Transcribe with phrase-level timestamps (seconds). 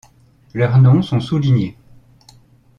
[0.55, 1.77] Leurs noms sont soulignés.